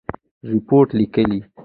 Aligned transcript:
رپوټ 0.51 0.87
لیکئ؟ 0.99 1.33